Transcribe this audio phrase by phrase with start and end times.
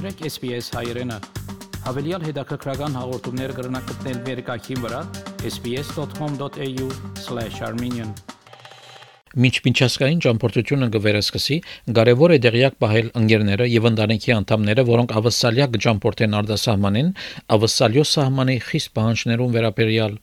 [0.00, 1.16] Մտրեք SPS հայրենը։
[1.84, 5.00] Հավելյալ հետաքրքրական հաղորդումներ կգրնակցնել վերկայքին վրա
[5.50, 8.14] sps.com.au/armenian
[9.44, 11.58] Մինչ միջազգային ճամփորդությունը գվերսկսի,
[12.00, 17.12] կարևոր է դեղյակ պահել ընկերները եւ ընտանիքի անդամները, որոնք ավսալիա կճամփորդեն արտասահմանեն,
[17.60, 20.16] ավսալյո սահմանի խիստ պահանջներուն վերաբերյալ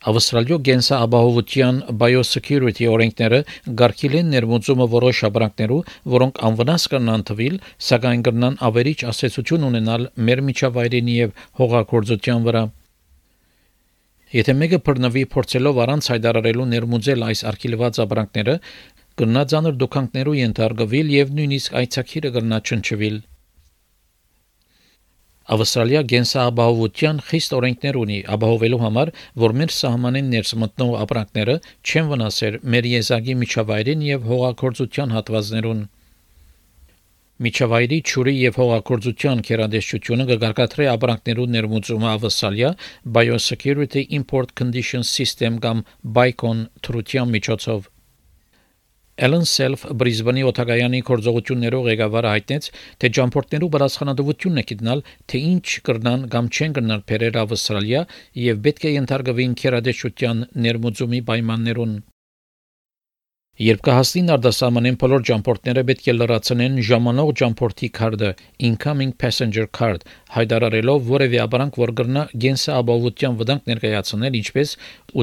[0.00, 3.40] Ավստրալիո գենսա ապահովության biosecurity օրենքները
[3.80, 5.80] գարկիլ են ներմուծումը որոշ ապրանքներու,
[6.14, 7.58] որոնք անվնաս կնան թվիլ,
[7.88, 12.62] սակայն կնան ավերիչ ասացություն ունենալ մեր միջավայրին եւ հողագործության վրա։
[14.40, 18.54] Եթե մեկը բռնվի փորձելով առանց հայտարարելու ներմուծել այս արկիլված ապրանքները,
[19.20, 23.20] կնա ցաներ դոկանքներու ենթարկվել եւ նույնիսկ այցակիրը կնա չնչվել։
[25.50, 29.08] Ավստրալիա գենսաբահովության խիստ օրենքներ ունի ապահովելու համար,
[29.42, 35.82] որ մեր սահմանեն ներս մտնող ապրանքները չեն վնասեր մեր եզակի միջավայրին եւ հողագործության հատվածներուն։
[37.40, 42.72] Միջավայրի ճուրի եւ հողագործության կերադեսչությունը կգարկադրի ապրանքներու ներմուծումը ավսալիա
[43.16, 45.82] Biosecurity Import Condition System կամ
[46.20, 47.89] BICON թրության միջոցով
[49.20, 52.68] Ellen Self Brisbane-ի օթագայանի կորձողություններով ղեկավարը հայտնեց,
[53.02, 58.04] թե ջամփորդներու բարձրանալությունն է գտնալ, թե ինչ կրնան կամ չեն կրնալ Փերերա Ավստրալիա
[58.48, 61.94] եւ պետք է ենթարկվին կերադեսչության ներմուծումի պայմաններուն։
[63.60, 68.30] Երբ կհասնին արտասահմանեն բոլոր ճամփորդները պետք է լրացնեն ժամանող ճամփորդի քարտը
[68.68, 74.74] incoming passenger card հայտարարելով որևէ ապրանք որ կրնա գենսա ապահովության վտանգ ներկայացնել ինչպես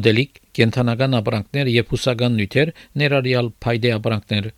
[0.02, 4.54] ուդելիկ կենթանական ապրանքներ եւ հուսական նյութեր ներառյալ փայդե ապրանքներ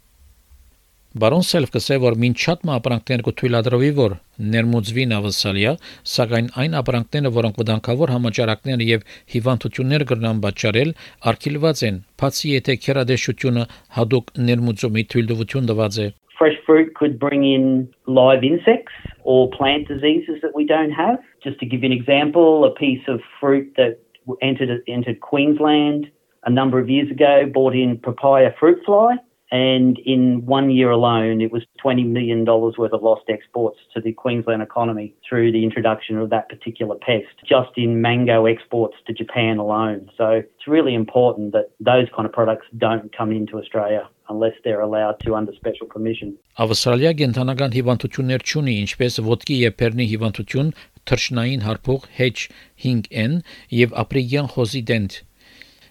[1.17, 4.11] Բարոն Սելֆ կսե որ մին շատ ապրանքներ կթույլատրվի որ
[4.53, 5.71] ներմուծվի նավսալիա,
[6.05, 10.91] սակայն այն ապրանքները, որոնք վտանգավոր համաճարակներ եւ հիվանդություններ կրնան պատճառել,
[11.31, 13.63] արգելված են, բացի եթե քերադեշությունը
[13.97, 16.05] հadoop ներմուծումի թույլտվություն տված է։
[16.37, 18.93] Fresh fruit could bring in live insects
[19.23, 21.17] or plant diseases that we don't have.
[21.41, 23.97] Just to give you an example, a piece of fruit that
[24.45, 26.05] entered entered Queensland
[26.45, 29.17] a number of years ago brought in papaya fruit fly
[29.55, 34.12] and in one year alone, it was $20 million worth of lost exports to the
[34.12, 39.58] Queensland economy through the introduction of that particular pest, just in mango exports to Japan
[39.58, 40.11] alone.
[40.17, 44.80] So it's really important that those kind of products don't come into Australia unless they're
[44.80, 46.34] allowed to under special permission.
[46.58, 50.72] Ավստրալիա գենթանական հիվանդություններ չունի, ինչպես ոտքի եւ բեռնի հիվանդություն,
[51.06, 53.39] թռչնային հարփող H5N
[53.84, 55.20] եւ ապրիգյան խոզի դենտ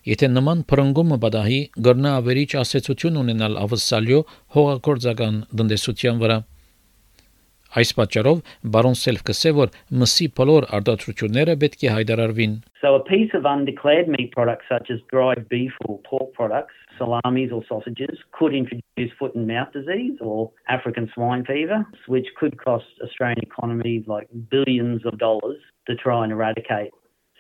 [0.09, 4.21] Եթե նման փրկումը բադահի գրնա ավերիչ ասեցություն ունենալ ավսալյո
[4.55, 6.39] հողագործական դնդեսության վրա
[7.77, 8.39] Այս պատճառով
[8.75, 14.09] բարոն Սելֆ կսե որ մսի բոլոր արտադրությունները պետք է հայտարարվին So a piece of undeclared
[14.15, 19.35] meat products such as dried beef or pork products, salamis or sausages could introduce foot
[19.35, 25.19] and mouth disease or African swine fever, which could cost Australian economy like billions of
[25.19, 26.93] dollars to try and eradicate.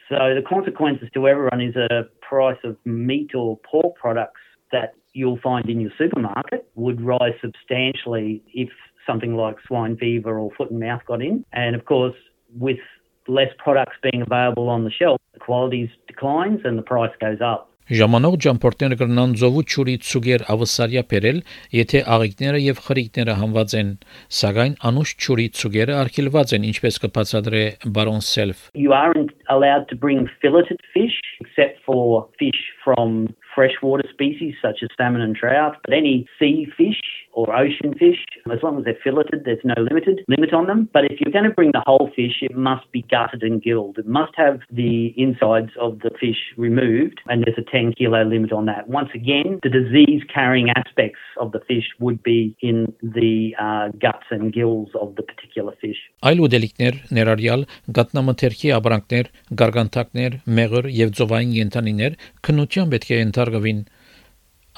[0.08, 4.40] So the consequences to everyone is a price of meat or pork products
[4.72, 8.70] that you'll find in your supermarket would rise substantially if
[9.06, 11.44] something like swine fever or foot and mouth got in.
[11.52, 12.14] And of course,
[12.56, 12.78] with
[13.26, 17.70] less products being available on the shelf, the quality declines and the price goes up.
[17.88, 21.38] Ժամանող ջամփորդները կրնան ծովու ճուրի ցուգեր ավսարիա բերել,
[21.72, 23.92] եթե աղիքները եւ խրիկները համված են,
[24.38, 27.62] սակայն անուշ ճուրի ցուգերը արգելված են, ինչպես կբացատրե
[27.96, 28.60] բարոն Սելֆ.
[28.76, 34.92] You aren't allowed to bring filleted fish except for fish from freshwater species such as
[35.00, 37.00] salmon and trout, but any sea fish
[37.37, 38.21] or ocean fish,
[38.51, 40.89] as long as they're filleted, there's no limited limit on them.
[40.93, 43.97] But if you're going to bring the whole fish, it must be gutted and gilled.
[43.97, 48.51] It must have the insides of the fish removed, and there's a 10 kilo limit
[48.51, 48.87] on that.
[48.87, 54.27] Once again, the disease carrying aspects of the fish would be in the uh, guts
[54.29, 55.97] and gills of the particular fish.
[56.23, 57.65] Այլ ուտելիքներ ներառյալ
[57.97, 62.15] գատնամթերքի ապրանքներ, գարգանտակներ, մեղր եւ ծովային ենթանիներ
[62.47, 63.81] քննության պետք է ընթարգվին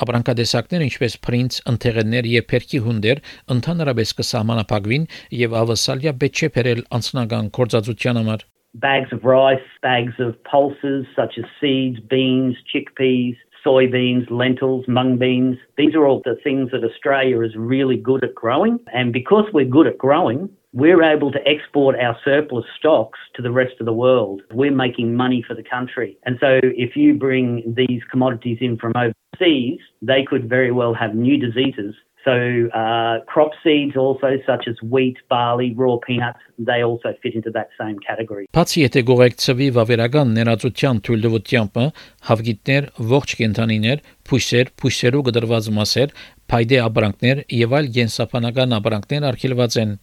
[0.05, 3.21] Ապրանքատեսակներ ինչպես փրինց, ընթեղեններ եւ փերքի հունդեր
[3.57, 5.05] ընդհանրապես կսահմանափակվին
[5.41, 11.39] եւ ավասալիա պետք չէ բերել անձնական կորզածության համար bags of rice, bags of pulses such
[11.39, 15.57] as seeds, beans, chickpeas, soybeans, lentils, mung beans.
[15.77, 18.79] These are all the things that Australia is really good at growing.
[18.93, 23.51] And because we're good at growing, we're able to export our surplus stocks to the
[23.51, 24.43] rest of the world.
[24.53, 26.17] We're making money for the country.
[26.25, 31.15] And so if you bring these commodities in from overseas, they could very well have
[31.15, 31.95] new diseases.
[32.25, 37.51] So uh, crop seeds also such as wheat, barley, raw peanuts, they also fit into
[37.53, 38.45] that same category.
[38.53, 41.81] Բացի եթե գողեկցվի վավերական ներածության թույլտվությամբ
[42.29, 46.15] հավգիտներ, ողջ կենթանիներ, փույսեր, փույսերու գդրված մասեր,
[46.53, 49.97] փայդե ապրանքներ եւ այլ գենսապանական ապրանքներ արգելված են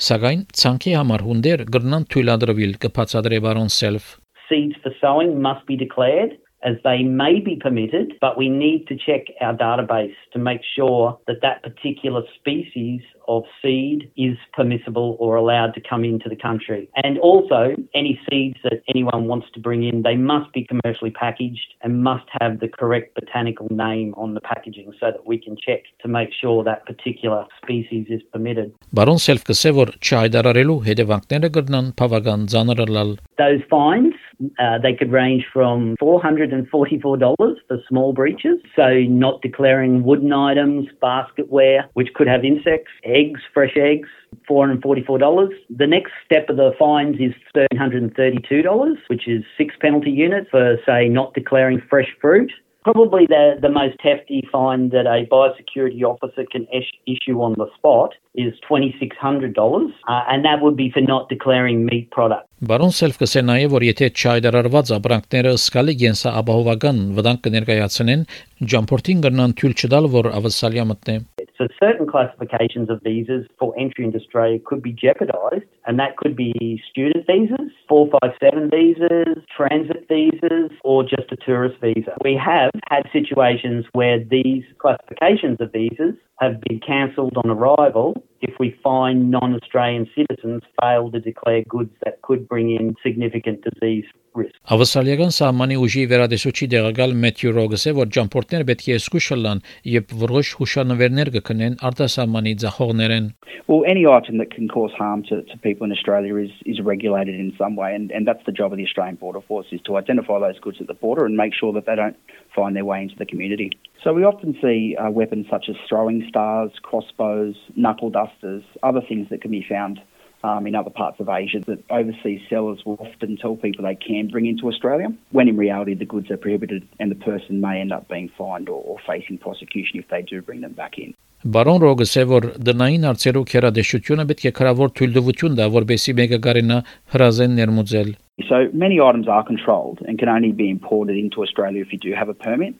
[0.00, 4.16] Սակայն ցանկի համար հունդեր գրնան թույլատրվել կբացատրե բարոն Self
[4.48, 8.96] Seeds for sowing must be declared as they may be permitted, but we need to
[8.96, 13.00] check our database to make sure that that particular species
[13.30, 16.88] of seed is permissible or allowed to come into the country.
[17.02, 21.74] And also, any seeds that anyone wants to bring in, they must be commercially packaged
[21.82, 25.82] and must have the correct botanical name on the packaging so that we can check
[26.02, 28.72] to make sure that particular species is permitted.
[28.94, 34.14] Բարոն Self կսե որ չայդարարելու հետևանքները կգնան բավական ծանրալալ Those fines,
[34.58, 41.84] uh, they could range from $444 for small breaches, so not declaring wooden items, basketware,
[41.94, 43.16] which could have insects, eggs,
[43.52, 44.08] fresh eggs,
[44.48, 45.48] $444.
[45.70, 47.32] The next step of the fines is
[47.72, 52.50] $332, which is six penalty units for, say, not declaring fresh fruit.
[52.84, 57.66] Probably the, the most hefty fine that a biosecurity officer can ish, issue on the
[57.76, 62.46] spot is $2,600, uh, and that would be for not declaring meat products.
[62.62, 68.22] Բարոն Self կսե նաև որ եթե չայդարարված ապրանքները սկալի գենսա ապահովական վտանգ կներկայացնեն,
[68.70, 71.18] ջամփորտին կրնան թույլ չտալ որ ավսալիա մտնե
[71.61, 76.35] so certain classifications of visas for entry into Australia could be jeopardised, and that could
[76.35, 82.17] be student visas, 457 visas, transit visas, or just a tourist visa.
[82.23, 88.55] We have had situations where these classifications of visas have been cancelled on arrival if
[88.59, 94.05] we find non-Australian citizens fail to declare goods that could bring in significant disease
[94.37, 94.55] risk.
[94.71, 99.63] Ավսալիական սահմանի ուժի վերադեսուչի դեղակալ Մեթյու Ռոգսը որ ջամփորտները պետք է զգուշալան
[99.95, 103.27] եւ որոշ հուշանվերներ կքնեն արտասահմանի ձախողներեն
[103.71, 107.35] Well, any item that can cause harm to, to people in Australia is, is regulated
[107.39, 109.95] in some way, and, and that's the job of the Australian Border Force is to
[109.95, 112.17] identify those goods at the border and make sure that they don't
[112.53, 113.71] find their way into the community.
[114.03, 119.29] So we often see uh, weapons such as throwing stars, crossbows, knuckle dusters, other things
[119.29, 120.01] that can be found
[120.46, 124.28] um, in other parts of Asia that overseas sellers will often tell people they can
[124.28, 127.92] bring into Australia, when in reality the goods are prohibited and the person may end
[127.92, 131.14] up being fined or, or facing prosecution if they do bring them back in.
[131.46, 136.78] Բարոն Ռոգսը որ դնային արծերու քերադեշությունը պետք է քրավոր թույլտվություն դա որբեսի մեկը կարենա
[137.14, 138.10] հրազեն ներմուծել
[138.48, 142.12] So many items are controlled and can only be imported into Australia if you do
[142.12, 142.74] have a permit.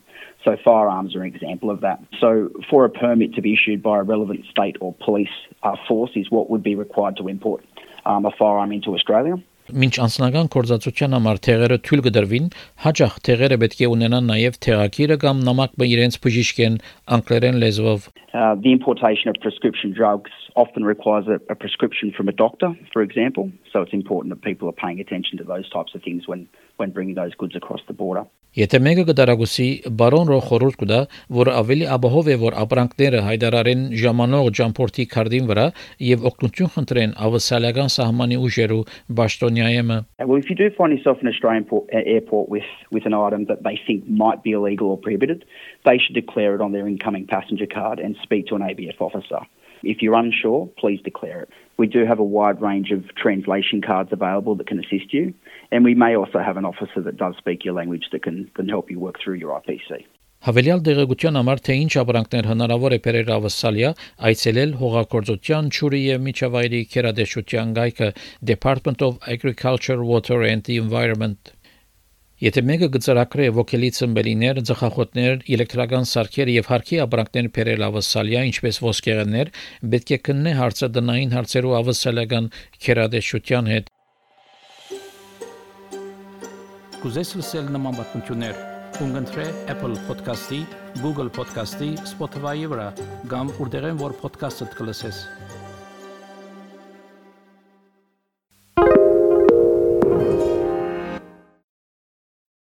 [0.45, 1.99] So firearms are an example of that.
[2.21, 6.13] So for a permit to be issued by a relevant state or police uh, force
[6.15, 7.65] is what would be required to import
[8.05, 9.37] um, a firearm into Australia.
[9.67, 12.45] Մինչ անձնական կորզածության համար թեղերը թույլ կդրվին,
[12.85, 16.77] հաջող թեղերը պետք է ունենան նաև թեղակիրը կամ նամակը իրենց բժիշկեն
[17.17, 18.07] անգլերեն լեզվով։
[18.37, 23.03] Uh, the importation of prescription drugs often requires a, a prescription from a doctor, for
[23.03, 23.51] example.
[23.73, 26.47] So it's important that people are paying attention to those types of things when,
[26.81, 28.27] when bringing those goods across the border.
[28.57, 29.65] Եթե մեկը կդարագուսի
[30.01, 30.99] բարոն ռո խորհուրդ կուտա,
[31.39, 35.67] որ ավելի ապահով է որ ապրանքները հայդարարեն ժամանող ջամփորտի քարտին վրա
[36.07, 38.81] եւ օգնություն խնդրեն ավսալական սահմանի ուժերու
[39.21, 43.05] Բաշտոնիայեմը Well, if you do find yourself in an Australian port, uh, airport with, with
[43.05, 45.45] an item that they think might be illegal or prohibited,
[45.85, 49.45] they should declare it on their incoming passenger card and speak to an ABF officer.
[49.83, 51.51] If you're unsure, please declare it.
[51.82, 55.34] We do have a wide range of translation cards available that can assist you,
[55.72, 58.70] and we may also have an officer that does speak your language that can, can
[58.70, 60.06] help you work through your IPC.
[60.46, 63.90] Հավելյալ դեղեցության համար թե ինչ ապրանքներ հնարավոր է բերել ավսալիա,
[64.30, 68.12] այցելել հողագործության ճուրի եւ միջավայրի քերադեշության գայքը
[68.54, 71.54] Department of Agriculture, Water and the Environment
[72.42, 79.52] Եթե մեկը գծրակրե ոգելի ծմբելիներ, ծխախոտներ, էլեկտրական սարքեր եւ հարկի ապրանքներ բերել ավսալիա, ինչպես ոսկեղեններ,
[79.94, 82.50] պետք է կննե հարցը դնային հարցերու ավսալական
[82.82, 83.92] քերադեշության հետ
[87.02, 88.58] Կուզես լսել նման բանություններ,
[88.98, 89.46] կընտրե
[89.76, 90.60] Apple Podcast-ի,
[91.06, 92.90] Google Podcast-ի, Spotify-ի վրա,
[93.30, 95.24] կամ որտեղեն որ podcast-ը դուք լսես։